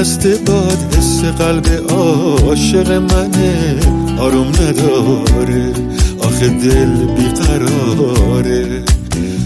[0.00, 3.76] دست باد حس قلب عاشق منه.
[4.18, 5.72] آروم نداره
[6.20, 8.82] آخه دل بیقراره.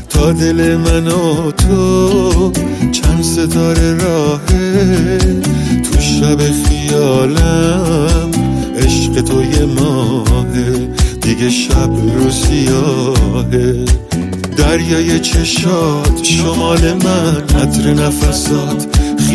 [0.09, 2.53] تا دل من و تو
[2.93, 5.19] چند ستاره راهه.
[5.83, 8.31] تو شب خیالم
[8.79, 10.89] عشق تو یه ماهه.
[11.21, 13.85] دیگه شب رو سیاهه.
[14.57, 18.87] دریای چشات شمال من عطر نفسات.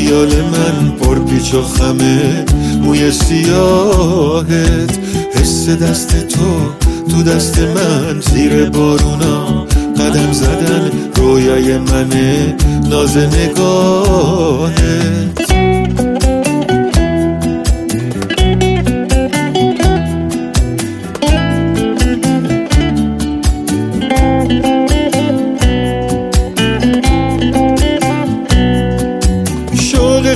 [0.09, 2.45] خیال من پر پیچ و خمه.
[2.81, 4.99] موی سیاهت
[5.33, 6.73] حس دست تو.
[7.09, 9.65] تو دست من زیر بارونا
[9.97, 12.55] قدم زدن رویای منه.
[12.89, 14.79] ناز نگاهت.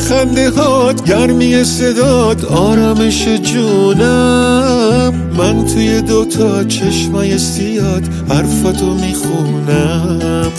[0.04, 5.14] خنده هات گرمی صدات آرامش جونم.
[5.38, 10.52] من توی دوتا چشمای سیاد حرفاتو می‌خونم.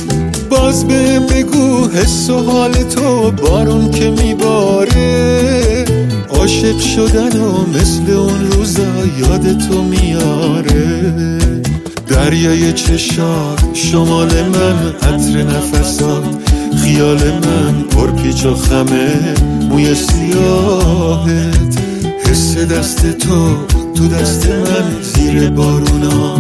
[0.51, 5.85] باز به بگو حس و حال تو بارون که میباره.
[6.31, 8.83] عاشق شدن و مثل اون روزا
[9.19, 11.39] یاد تو میاره.
[12.09, 16.54] دریای چشات شمال من عطر نفسات.
[16.77, 19.35] خیال من پر پیچ و خمه
[19.71, 21.79] موی سیاهت
[22.31, 23.57] حس دست تو
[23.95, 26.35] تو دست من زیر بارونا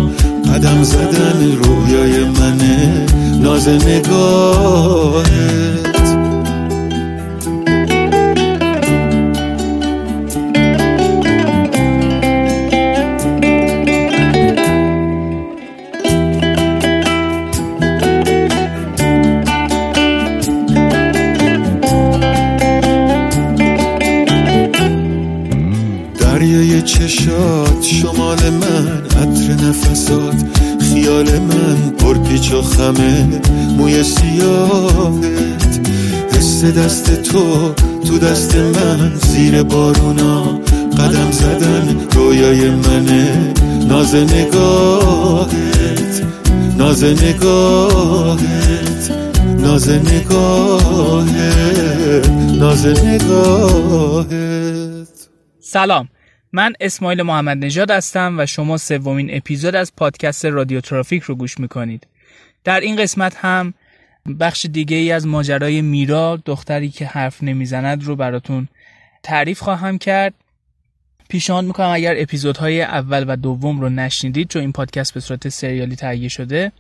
[0.54, 3.06] قدم زدن رویای منه
[3.40, 5.24] ناز نگاهت.
[38.24, 40.60] دست من زیر بارونا.
[40.98, 43.54] قدم زدن رویای منه.
[43.88, 45.52] ناز نگاهت.
[46.78, 49.10] ناز نگاهت.
[49.58, 51.28] ناز نگاهت.
[52.58, 54.28] ناز نگاهت.
[55.60, 56.08] سلام.
[56.52, 61.60] من اسماعیل محمد نژاد هستم و شما سومین اپیزود از پادکست رادیو ترافیک رو گوش
[61.60, 62.06] می‌کنید.
[62.64, 63.74] در این قسمت هم
[64.40, 68.68] بخش دیگه ای از ماجرای میرا دختری که حرف نمی‌زند رو براتون
[69.22, 70.34] تعریف خواهم کرد.
[71.28, 75.96] پیشنهاد می‌کنم اگر اپیزودهای اول و دوم رو نشنیدید چون این پادکست به صورت سریالی
[75.96, 76.72] تهیه شده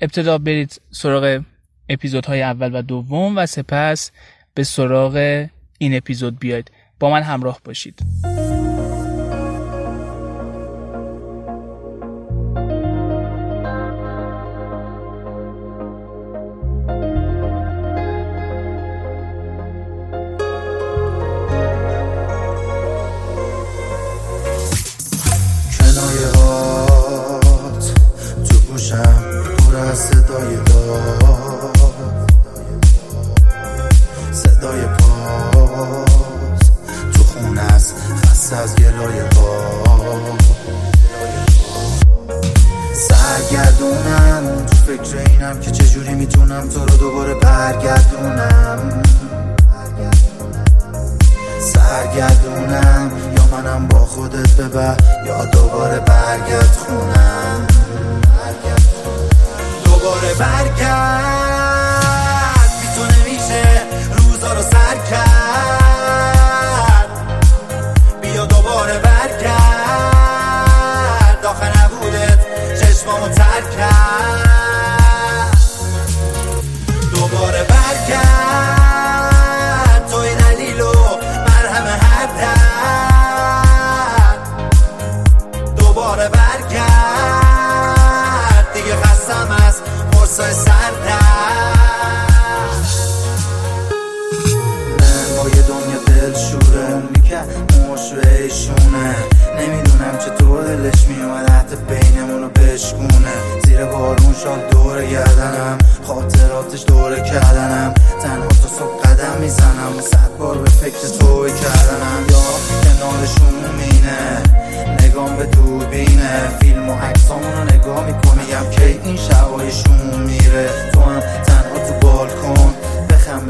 [0.00, 1.42] ابتدا برید سراغ
[1.88, 4.10] اپیزودهای اول و دوم و سپس
[4.54, 5.46] به سراغ
[5.78, 6.70] این اپیزود بیاید.
[7.00, 8.00] با من همراه باشید.
[26.34, 27.92] هات
[28.48, 29.22] تو گوشم
[29.58, 31.76] پر از صدای داد
[34.32, 36.70] صدای پاس.
[37.14, 40.42] تو خونه است خسته از گلای باد
[42.94, 49.02] سرگردونم تو فکر اینم که چجوری می‌تونم تو رو دوباره برگردونم.
[51.60, 54.96] سرگردونم یا منم با خودت ببر.
[55.72, 57.66] دوباره برگرد خونم.
[59.84, 61.41] دوباره برگرد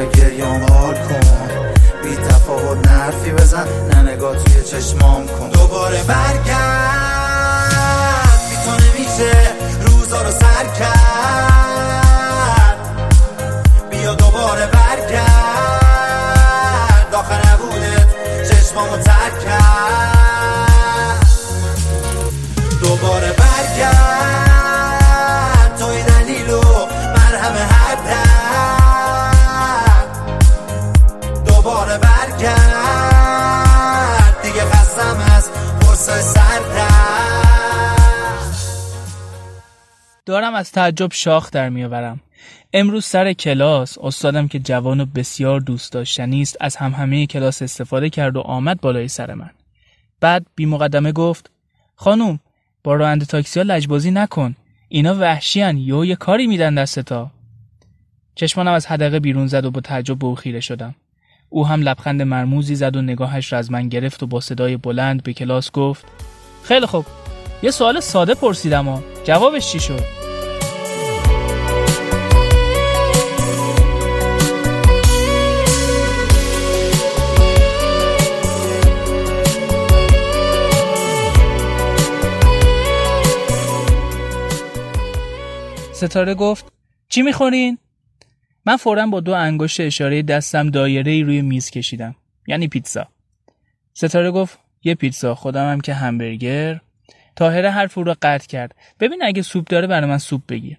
[0.02, 1.20] به گریام حال کن.
[2.02, 5.48] بی تفاوت نرفی بزن نه نگاه توی چشمام کن.
[5.48, 6.40] دوباره برگرد
[8.48, 9.32] بی تو نمیشه
[9.86, 11.41] روزا رو سر کرد.
[40.32, 42.20] دارم از تعجب شاخ در میآورم.
[42.72, 47.62] امروز سر کلاس استادم که جوان و بسیار دوست داشتنی است از هم همه کلاس
[47.62, 49.50] استفاده کرد و آمد بالای سر من.
[50.20, 51.50] بعد بی مقدمه گفت
[51.94, 52.40] خانوم
[52.84, 54.56] با راننده تاکسی ها لجبازی نکن.
[54.88, 57.30] اینا وحشیان یو یه کاری میدن دستا
[58.34, 60.94] چشمانم از حدقه بیرون زد و با تعجب به او خیره شدم.
[61.48, 65.22] او هم لبخند مرموزی زد و نگاهش را از من گرفت و با صدای بلند
[65.22, 66.04] به کلاس گفت
[66.64, 67.06] خیلی خوب.
[67.62, 70.21] یه سوال ساده پرسیدم و جوابش چی شد؟
[86.02, 86.72] ستاره گفت
[87.08, 87.78] چی می‌خورین؟
[88.66, 92.14] من فورا با دو انگشت اشاره دستم دایره روی میز کشیدم
[92.46, 93.08] یعنی پیتزا.
[93.94, 96.80] ستاره گفت یه پیتزا خودم هم که همبرگر.
[97.36, 100.78] تاهره حرف او را قطع کرد ببین اگه سوپ داره برای من سوپ بگیر.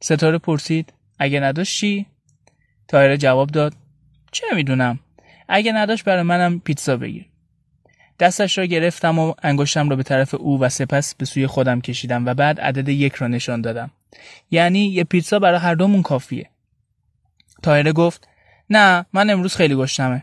[0.00, 2.06] ستاره پرسید اگه نداشت چی؟
[2.88, 3.74] تاهره جواب داد
[4.32, 4.98] چه می‌دونم
[5.48, 7.26] اگه نداشت برای منم پیتزا بگیر.
[8.20, 12.26] دستش را گرفتم و انگشتم را به طرف او و سپس به سوی خودم کشیدم
[12.26, 13.90] و بعد عدد یک را نشان دادم.
[14.50, 16.50] یعنی یه پیتزا برای هر دومون کافیه.
[17.62, 18.28] تایره گفت
[18.70, 20.22] نه من امروز خیلی گشتمه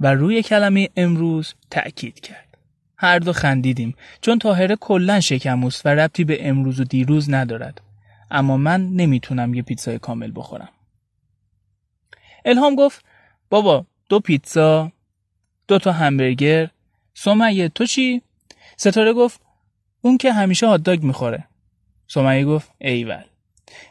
[0.00, 2.58] و روی کلمه امروز تأکید کرد.
[2.96, 7.80] هر دو خندیدیم چون تاهره کلا شکموست و ربطی به امروز و دیروز ندارد.
[8.30, 10.68] اما من نمی‌تونم یه پیتزای کامل بخورم.
[12.44, 13.04] الهام گفت
[13.50, 14.92] بابا دو پیتزا
[15.68, 16.70] دو تا همبرگر
[17.14, 18.22] سمیه تو چی؟
[18.76, 19.40] ستاره گفت
[20.00, 21.44] اون که همیشه هاتداگ می‌خوره.
[22.06, 23.24] سمیه گفت ایول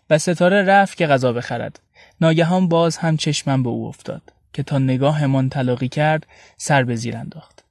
[0.10, 1.80] و ستاره رفت که غذا بخرد.
[2.22, 4.22] ناگهان باز هم چشمم به او افتاد
[4.54, 6.28] که تا نگاهمان تلاقی کرد
[6.58, 7.64] سر به زیر انداخت.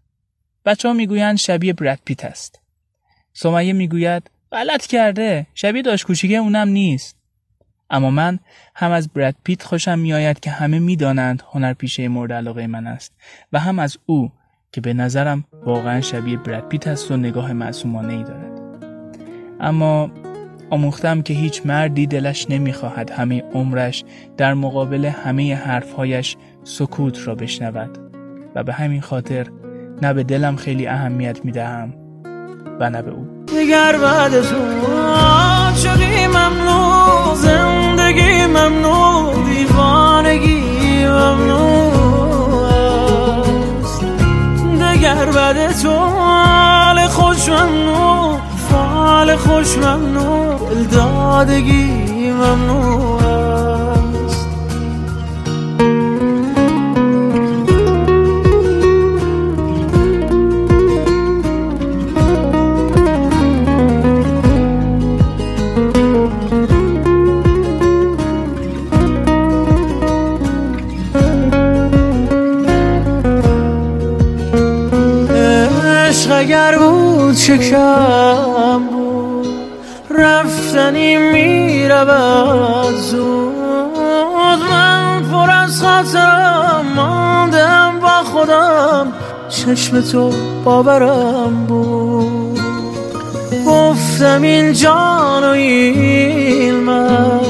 [0.64, 2.60] بچه ها می‌گویند شبیه برد پیت است.
[3.32, 7.16] سمیه می‌گوید غلط کرده شبیه داشت کوچیکه اونم نیست.
[7.90, 8.38] اما من
[8.74, 13.12] هم از برد پیت خوشم میآید که همه می‌دانند هنرپیشه مورد علاقه من است
[13.52, 14.32] و هم از او
[14.72, 18.60] که به نظرم واقعا شبیه برد پیت است و نگاه معصومانه ای دارد.
[19.60, 20.10] اما
[20.72, 24.04] آموختم که هیچ مردی دلش نمی‌خواهد همه عمرش
[24.36, 27.98] در مقابل همه حرفهایش سکوت را بشنود
[28.54, 29.46] و به همین خاطر
[30.02, 31.94] نه به دلم خیلی اهمیت می‌دهم
[32.80, 33.26] و نه به او.
[33.46, 34.56] دیگر بعد تو
[35.02, 41.92] عاشقی ممنوع زندگی ممنوع دیوانگی ممنوع
[44.92, 48.38] دیگر بعد تو حال خوش ممنوع
[48.70, 50.41] فال خوش ممنوع
[50.82, 54.46] دلدادگی ممنوع است.
[76.08, 78.51] عشق اگر بود بود
[81.02, 83.52] رفتنی می‌رود زود.
[84.70, 89.12] من پر از خاطرم ماندم با خودم.
[89.48, 90.32] چشم تو
[90.64, 92.60] باورم بود.
[93.66, 97.40] گفتم این جان و این من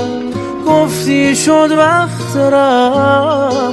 [0.67, 3.73] گفتی شد وقت رفتم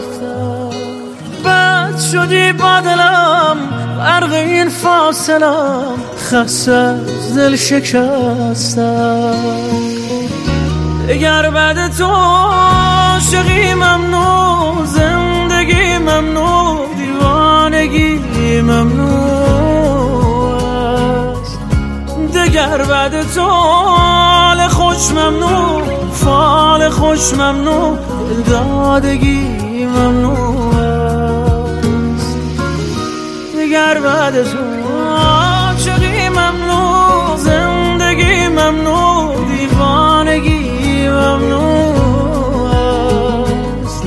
[1.46, 3.58] بد شدی با دلم.
[4.00, 5.94] غرق این فاصلم.
[6.30, 9.34] خسته از دل شکستم
[11.08, 19.10] دگر بعد تو عاشقی ممنوع زندگی ممنوع دیوانگی ممنوع
[21.32, 21.60] است.
[22.36, 25.82] دگر بعد تو حال خوش ممنوع
[26.14, 27.98] فال خوش ممنوع
[28.50, 32.38] دادگی ممنوع است.
[33.56, 34.58] دیگر بعد تو
[36.52, 42.70] ممنوع زندگی ممنوع دیوانگی ممنوع
[43.84, 44.04] است.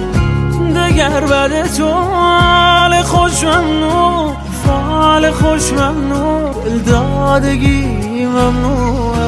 [0.76, 9.18] دگر بعد تو حال خوش ممنوع فال خوش ممنون دادگی ممنون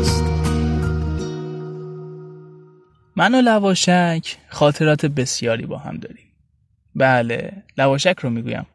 [0.00, 0.22] است.
[3.16, 6.26] من و لواشک خاطرات بسیاری با هم داریم.
[6.94, 8.66] بله لواشک رو می‌گویم.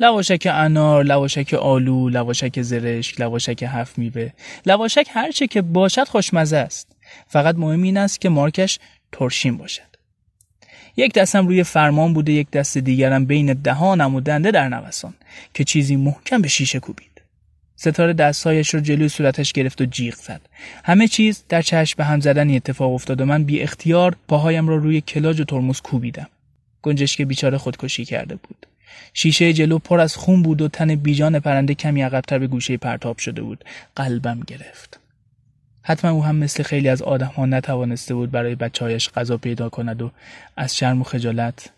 [0.00, 4.30] لواشک انار، لواشک آلو، لواشک زرشک، لواشک هفت میوه.
[4.66, 6.96] لواشک هرچه که باشد خوشمزه است.
[7.28, 8.78] فقط مهم این است که مارکش
[9.12, 9.90] ترشین باشد.
[10.96, 15.14] یک دستم روی فرمان بوده یک دست دیگرم بین دهانم و دنده در نوسان
[15.54, 17.10] که چیزی محکم به شیشه کوبید.
[17.76, 20.40] ستاره دستهایش رو جلوی صورتش گرفت و جیغ زد.
[20.84, 24.76] همه چیز در چشم به هم زدنی اتفاق افتاد و من بی اختیار پاهایم را
[24.76, 26.28] روی کلاج و ترمز کوبیدم.
[26.82, 28.66] گنجش که بیچاره خودکشی کرده بود.
[29.14, 33.18] شیشه جلو پر از خون بود و تن بیجان پرنده کمی عقبتر به گوشه پرتاب
[33.18, 33.64] شده بود.
[33.96, 35.00] قلبم گرفت.
[35.82, 40.02] حتما او هم مثل خیلی از آدم ها نتوانسته بود برای بچهایش غذا پیدا کند
[40.02, 40.10] و
[40.56, 41.70] از شرم و خجالت.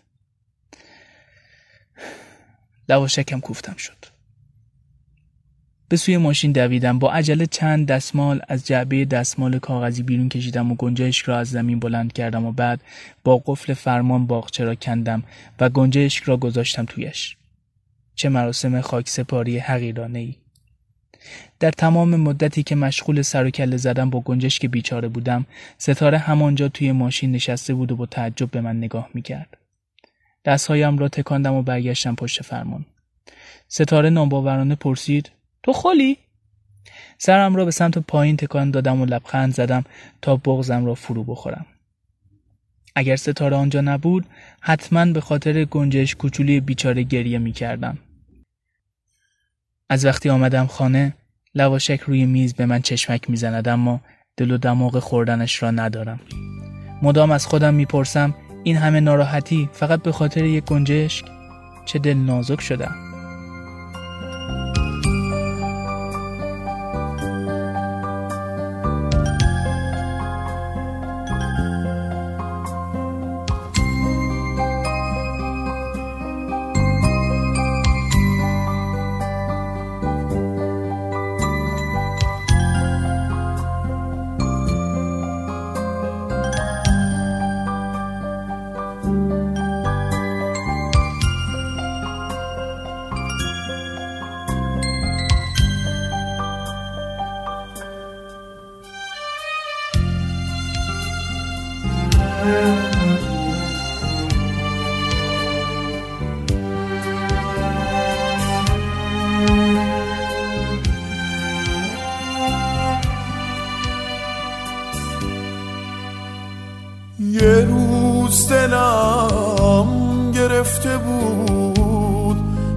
[2.89, 4.02] لواشکم کوفتم شد.
[5.89, 6.99] به سوی ماشین دویدم.
[6.99, 11.79] با عجله چند دستمال از جعبه دستمال کاغذی بیرون کشیدم و گنجشک را از زمین
[11.79, 12.81] بلند کردم و بعد
[13.23, 15.23] با قفل فرمان باغچه را کندم
[15.59, 17.37] و گنجشک را گذاشتم تویش.
[18.15, 20.35] چه مراسم خاک سپاری حقیرانه ای.
[21.59, 25.45] در تمام مدتی که مشغول سر و کله زدم با گنجشک بیچاره بودم
[25.77, 29.57] ستاره همانجا توی ماشین نشسته بود و با تعجب به من نگاه می‌کرد.
[30.45, 32.85] دستهایم را تکاندم و برگشتم پشت فرمان.
[33.67, 35.31] ستاره ناباورانه پرسید
[35.63, 36.17] تو خالی؟
[37.17, 39.83] سرم را به سمت پایین تکان دادم و لبخند زدم
[40.21, 41.65] تا بغزم را فرو بخورم.
[42.95, 44.25] اگر ستاره آنجا نبود
[44.61, 47.97] حتما به خاطر گنجش کوچولی بیچاره گریه می کردم.
[49.89, 51.13] از وقتی آمدم خانه
[51.55, 54.01] لواشک روی میز به من چشمک می‌زند اما
[54.37, 56.19] دل و دماغ خوردنش را ندارم.
[57.01, 61.25] مدام از خودم می‌پرسم این همه ناراحتی فقط به خاطر یک گنجشک
[61.85, 63.12] چه دل نازک شدم.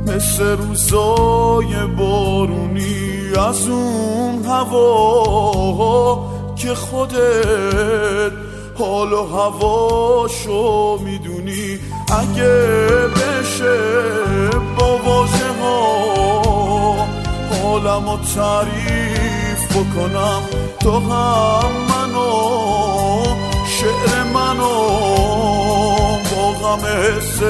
[0.07, 6.19] مثل روزای بارونی از اون هوا
[6.57, 8.33] که خودت
[8.79, 11.79] حال و هواشو می‌دونی.
[12.09, 12.55] اگه
[13.17, 13.79] بشه
[14.79, 16.97] با واژه ها
[17.51, 20.43] حالم و تعریف بکنم.
[20.81, 22.33] تو هم منو
[23.67, 24.75] شعر منو
[26.31, 27.43] با غم حست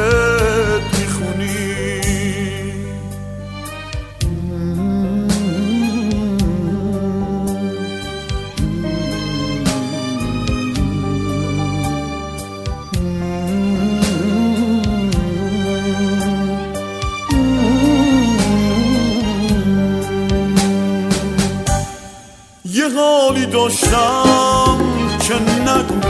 [22.87, 24.79] یه حالی داشتم
[25.21, 26.09] که نگو.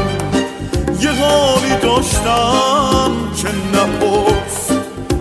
[1.00, 4.70] یه حالی داشتم که نپرس.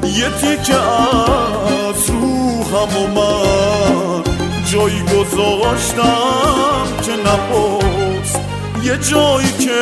[0.04, 4.24] یه تیکه از روحم و من
[4.72, 8.36] جایی گذاشتم که نپرس.
[8.84, 9.82] یه جایی که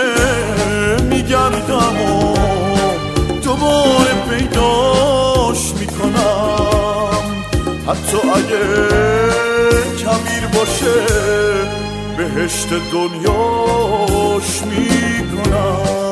[1.03, 2.35] میگردم و
[3.43, 7.33] دوباره پیداش می‌کنم.
[7.87, 8.63] حتی اگه
[10.03, 10.22] کبیر
[10.55, 11.05] باشه
[12.17, 16.02] بهشت دنیاش می‌کنم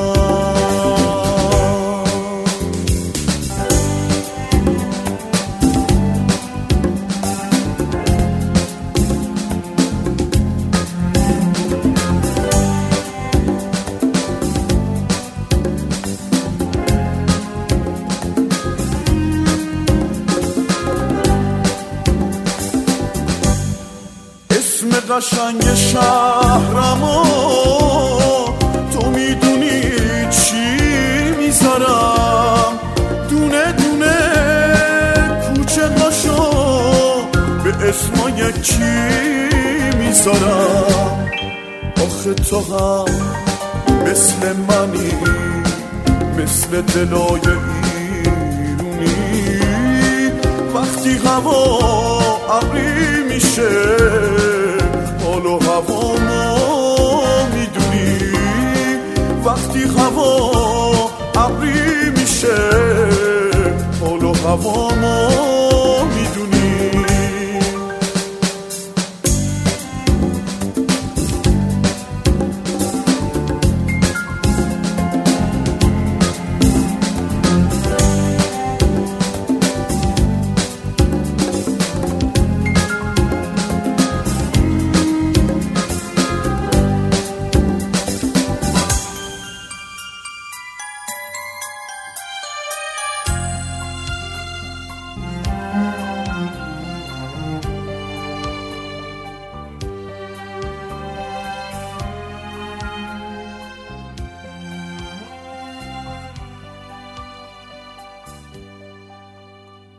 [25.16, 27.24] قشنگ شهرمو
[28.92, 29.80] تو می‌دونی
[30.30, 30.76] چی
[31.38, 32.78] می‌ذارم؟
[33.30, 34.16] دونه دونه
[35.46, 36.42] کوچه قاشو
[37.88, 38.94] اسم یکی
[39.98, 41.28] می‌ذارم؟
[42.04, 43.04] آخه تو هم
[44.06, 45.12] مثل منی
[46.38, 47.40] مثل دلای
[48.64, 49.60] ایرونی.
[50.74, 51.78] وقتی هوا
[52.50, 54.31] ابری میشه
[55.42, 58.18] حال و هوا ما می‌دونی.
[59.44, 62.70] وقتی هوا ابری میشه
[64.00, 65.51] حال و هوا ما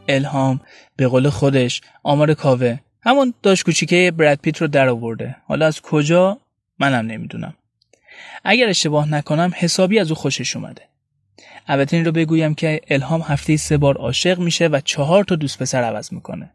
[0.07, 0.61] الهام
[0.95, 2.79] به قول خودش آمار کاوه.
[3.01, 5.35] همون داشت کوچیکه براد پیت رو در آورده.
[5.47, 6.37] حالا از کجا؟
[6.79, 7.53] منم نمی‌دونم.
[8.43, 10.81] اگر اشتباه نکنم حسابی از او خوشش اومده.
[11.67, 15.59] البته این رو بگویم که الهام هفته سه بار عاشق میشه و چهار تا دوست
[15.59, 16.51] پسر عوض می‌کنه.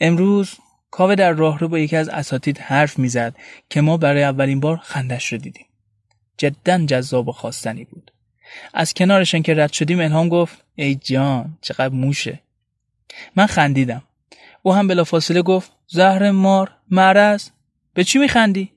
[0.00, 0.54] امروز
[0.90, 3.36] کاوه در راه رو با یکی از اساتید حرف می‌زد
[3.70, 5.66] که ما برای اولین بار خندش رو دیدیم.
[6.38, 8.12] جدا جذاب و خواستنی بود.
[8.74, 12.40] از کنارشن که رد شدیم الهام گفت ای جان چقدر موشه.
[13.36, 14.02] من خندیدم.
[14.62, 17.48] او هم بلافاصله گفت زهر مار مرض.
[17.94, 18.72] به چی میخندی؟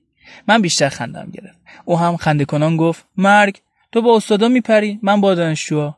[0.48, 1.58] من بیشتر خندم گرفت.
[1.84, 3.60] او هم خنده کنان گفت مرگ
[3.92, 5.96] تو با استادا میپری من با دانشجوها.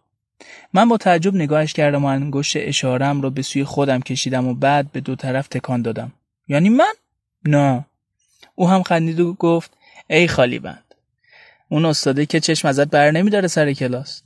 [0.73, 4.93] من با تعجب نگاهش کردم و انگشت اشارم رو به سوی خودم کشیدم و بعد
[4.93, 6.13] به دو طرف تکان دادم.
[6.49, 6.93] یعنی من؟
[7.45, 7.85] نه.
[8.55, 9.77] او هم خندید و گفت
[10.11, 10.92] ای خالی بند
[11.73, 14.23] اون استاده که چشم ازت بر نمیداره سر کلاس.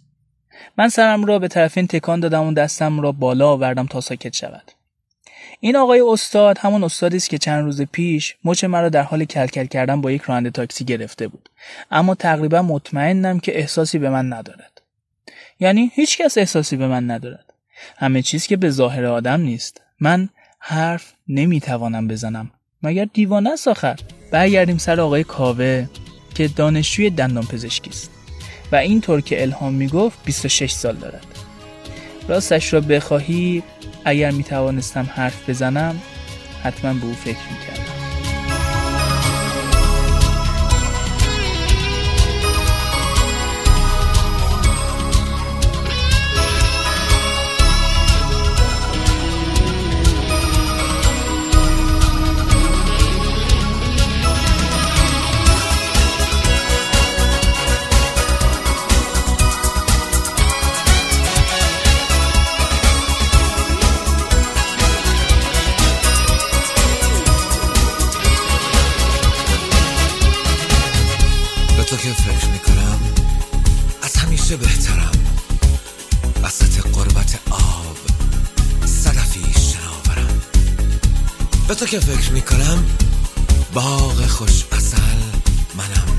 [0.79, 4.35] من سرم را به طرف این تکان دادم و دستم را بالا آوردم تا ساکت
[4.35, 4.73] شود.
[5.61, 9.65] این آقای استاد همون استادی است که چند روز پیش مچ مرا در حال کلکل
[9.65, 11.49] کردن با یک راننده تاکسی گرفته بود.
[11.91, 14.83] اما تقریبا مطمئنم که احساسی به من ندارد.
[15.61, 17.53] یعنی هیچ کس احساسی به من ندارد.
[17.97, 19.81] همه چیز که به ظاهر آدم نیست.
[20.01, 20.29] من
[20.59, 22.51] حرف نمی‌توانم بزنم.
[22.83, 23.99] مگر دیوانه است آخر؟
[24.31, 25.87] برگردیم سر آقای کاوه.
[26.37, 28.11] که دانشجوی دندان پزشکی است
[28.73, 31.27] و اینطور که الهام می‌گفت 26 سال دارد
[32.29, 33.63] راستش را بخواهی
[34.05, 36.01] اگر می توانستم حرف بزنم
[36.63, 38.06] حتما به او فکر می کردم.
[81.97, 82.85] که فکر می‌کنم
[83.75, 84.97] باغ خوش اصل
[85.77, 86.17] منم.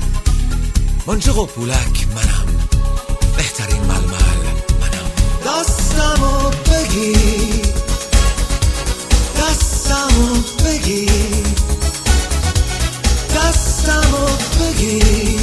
[1.06, 2.46] منچق و پولک منم.
[3.36, 4.42] بهترین ململ
[4.80, 5.10] منم.
[5.46, 7.62] دستمو بگی.
[9.38, 11.06] دستمو بگی.
[13.36, 14.26] دستمو
[14.60, 15.37] بگی.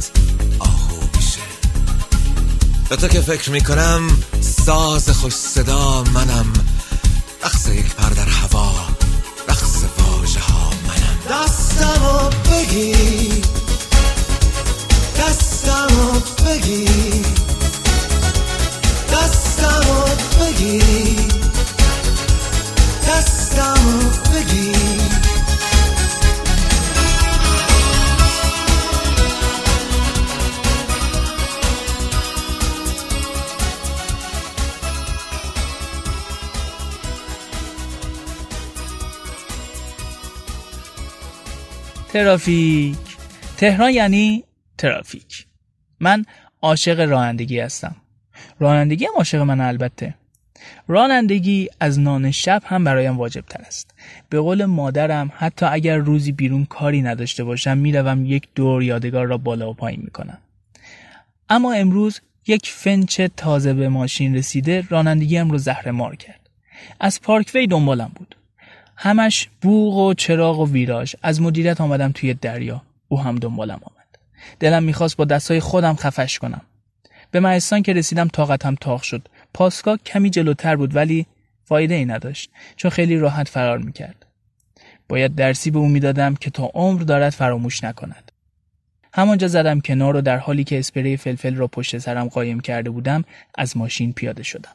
[0.00, 0.10] صد
[0.58, 1.40] آهو میشه
[2.88, 6.52] به تو که فکر می‌کنم ساز خوش صدا منم.
[7.44, 8.72] رقص یک پر در هوا
[9.48, 11.18] رقص واژه ها منم.
[11.30, 13.42] دستمو بگی.
[15.18, 16.88] دستمو بگی.
[19.12, 20.04] دستمو
[20.40, 20.80] بگی.
[23.08, 24.72] دستمو بگی.
[42.16, 43.16] ترافیک.
[43.56, 44.44] تهران یعنی
[44.78, 45.46] ترافیک.
[46.00, 46.24] من
[46.62, 47.96] عاشق رانندگی هستم.
[48.60, 50.14] رانندگی هم عاشق من البته.
[50.88, 53.94] رانندگی از نان شب هم برایم واجب تر است.
[54.28, 59.38] به قول مادرم حتی اگر روزی بیرون کاری نداشته باشم می‌روم یک دور یادگار را
[59.38, 60.38] بالا و پایین می‌کنم.
[61.48, 66.50] اما امروز یک فنچ تازه به ماشین رسیده رانندگیم رو زهر مار کرد.
[67.00, 68.35] از پارکوی دنبالم بود.
[68.96, 71.14] همش بوغ و چراغ و ویراژ.
[71.22, 72.82] از مدیریت آمدم توی دریا.
[73.08, 74.18] او هم دنبالم آمد.
[74.60, 76.60] دلم می‌خواست با دستای خودم خفش کنم.
[77.30, 79.28] به مهستان که رسیدم طاقتم تاق شد.
[79.54, 81.26] پاسکا کمی جلوتر بود ولی
[81.64, 84.26] فایده ای نداشت چون خیلی راحت فرار می‌کرد.
[85.08, 88.32] باید درسی به او می‌دادم که تا عمر دارد فراموش نکند.
[89.12, 93.24] همانجا زدم کنار و در حالی که اسپری فلفل را پشت سرم قایم کرده بودم
[93.54, 94.72] از ماشین پیاده شدم.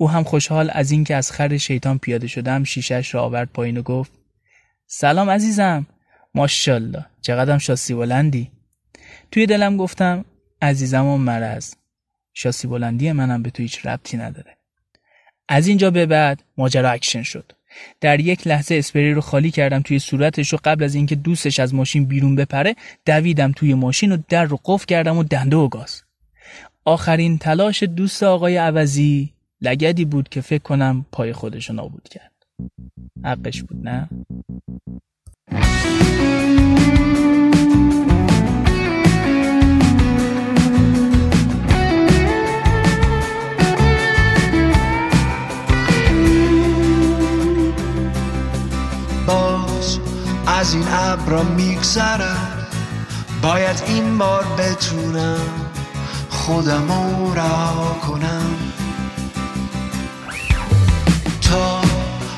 [0.00, 3.82] او هم خوشحال از اینکه از خر شیطان پیاده شدم شیشش را آورد پایین و
[3.82, 4.12] گفت
[4.86, 5.86] سلام عزیزم.
[6.34, 7.06] ماشاءالله.
[7.20, 8.50] چقدرم شاسی بلندی.
[9.30, 10.24] توی دلم گفتم
[10.62, 11.74] عزیزم و مرض
[12.34, 14.56] شاسی بلندی منم به تو هیچ ربطی نداره.
[15.48, 17.52] از اینجا به بعد ماجرا اکشن شد.
[18.00, 21.74] در یک لحظه اسپری رو خالی کردم توی صورتش و قبل از اینکه دوستش از
[21.74, 26.02] ماشین بیرون بپره دویدم توی ماشین و در رو قفل کردم و دنده و گاز.
[26.84, 32.32] آخرین تلاش دوست آقای عوضی لگدی بود که فکر کنم پای خودشو نابود کرد.
[33.24, 34.08] حقش بود نه؟
[49.26, 49.98] باز
[50.46, 52.66] از این ابرا میگذرم.
[53.42, 55.70] باید این بار بتونم
[56.30, 56.88] خودم
[57.34, 58.79] را کنم.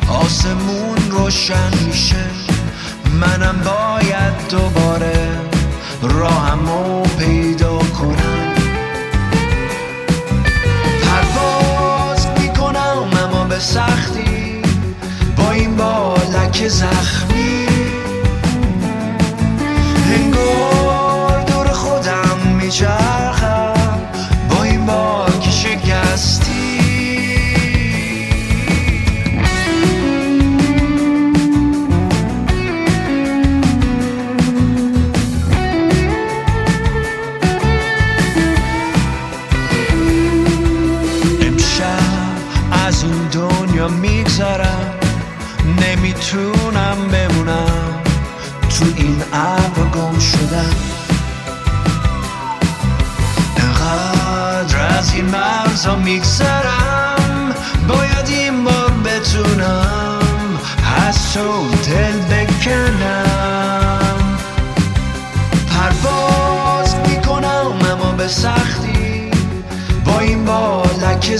[0.08, 2.24] آسمون روشن میشه.
[3.20, 5.28] منم باید دوباره
[6.02, 8.52] راهمو پیدا کنم.
[11.02, 14.62] پرواز می‌کنم اما به سختی
[15.36, 17.66] با این بالک زخمی.
[20.14, 23.41] انگار دور خودم میچرخم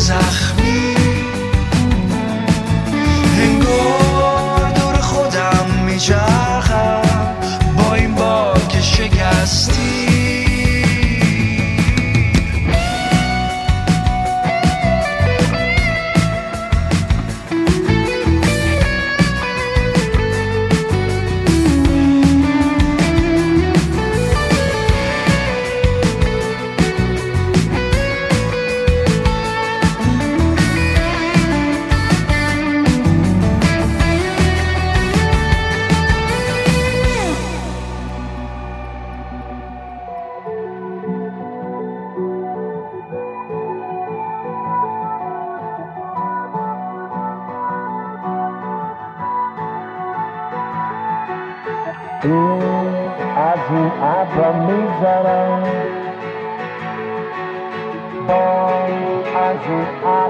[0.03, 0.42] بالک زخمی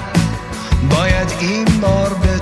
[0.90, 2.37] باید این بار خودمو